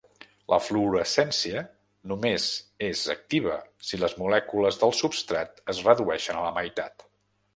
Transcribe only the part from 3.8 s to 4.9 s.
si les molècules